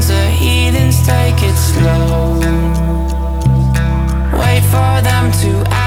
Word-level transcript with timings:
friends 0.00 0.10
heathens, 0.38 1.06
take 1.06 1.42
it 1.42 1.56
slow. 1.56 2.38
Wait 4.38 4.62
for 4.62 5.00
them 5.02 5.30
to 5.32 5.79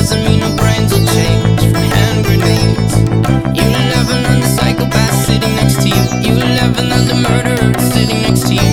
doesn't 0.00 0.24
mean 0.24 0.42
our 0.42 0.56
brains 0.56 0.90
will 0.94 1.06
change 1.08 1.60
from 1.60 1.74
hand 1.74 2.24
grenades. 2.24 2.94
You 3.56 3.66
psychopath 4.56 5.26
sitting 5.26 5.54
next 5.56 5.82
to 5.82 5.88
you. 5.90 6.04
You 6.24 6.34
live 6.36 6.78
another 6.78 7.16
murderer 7.16 7.78
sitting 7.78 8.22
next 8.22 8.48
to 8.48 8.54
you. 8.54 8.69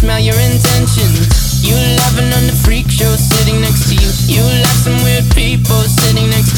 smell 0.00 0.18
your 0.18 0.40
intention. 0.40 1.12
You 1.60 1.76
laughing 2.00 2.32
on 2.32 2.48
the 2.48 2.56
freak 2.64 2.88
show 2.88 3.12
sitting 3.20 3.60
next 3.60 3.92
to 3.92 3.94
you. 4.00 4.08
You 4.32 4.42
laugh 4.64 4.80
some 4.80 4.96
weird 5.04 5.28
people 5.36 5.76
sitting 5.84 6.30
next 6.32 6.49